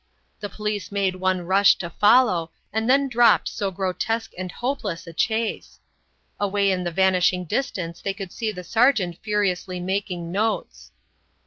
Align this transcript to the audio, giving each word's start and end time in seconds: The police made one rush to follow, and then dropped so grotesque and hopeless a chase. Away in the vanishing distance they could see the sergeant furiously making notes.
The 0.39 0.49
police 0.49 0.91
made 0.91 1.17
one 1.17 1.41
rush 1.41 1.75
to 1.75 1.91
follow, 1.91 2.49
and 2.73 2.89
then 2.89 3.07
dropped 3.07 3.47
so 3.47 3.69
grotesque 3.69 4.31
and 4.35 4.51
hopeless 4.51 5.05
a 5.05 5.13
chase. 5.13 5.79
Away 6.39 6.71
in 6.71 6.83
the 6.83 6.91
vanishing 6.91 7.45
distance 7.45 8.01
they 8.01 8.15
could 8.15 8.31
see 8.31 8.51
the 8.51 8.63
sergeant 8.63 9.19
furiously 9.21 9.79
making 9.79 10.31
notes. 10.31 10.91